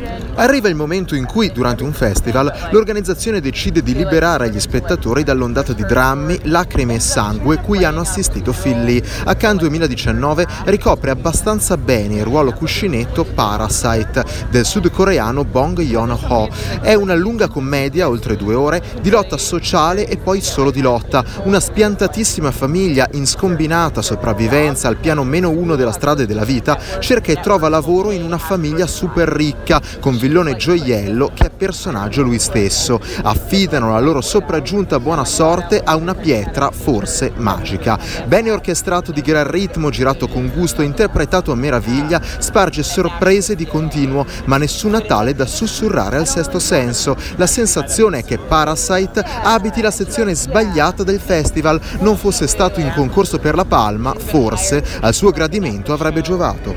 [0.00, 0.09] Andre.
[0.34, 5.72] Arriva il momento in cui, durante un festival, l'organizzazione decide di liberare gli spettatori dall'ondata
[5.72, 9.02] di drammi, lacrime e sangue cui hanno assistito Phil Lee.
[9.24, 16.48] A Cannes 2019 ricopre abbastanza bene il ruolo cuscinetto Parasite del sudcoreano Bong Yeon-ho.
[16.80, 21.24] È una lunga commedia, oltre due ore, di lotta sociale e poi solo di lotta.
[21.44, 27.32] Una spiantatissima famiglia in scombinata sopravvivenza al piano meno uno della strada della vita cerca
[27.32, 29.80] e trova lavoro in una famiglia super ricca
[30.10, 33.00] con villone gioiello che è personaggio lui stesso.
[33.22, 37.96] Affidano la loro sopraggiunta buona sorte a una pietra forse magica.
[38.26, 44.26] Bene orchestrato di gran ritmo, girato con gusto, interpretato a meraviglia, sparge sorprese di continuo,
[44.46, 47.16] ma nessuna tale da sussurrare al sesto senso.
[47.36, 52.92] La sensazione è che Parasite abiti la sezione sbagliata del festival, non fosse stato in
[52.96, 56.74] concorso per la palma, forse al suo gradimento avrebbe giovato.